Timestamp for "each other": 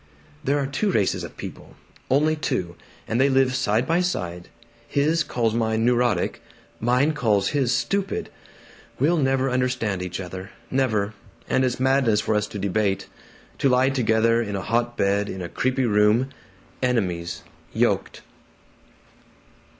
10.01-10.49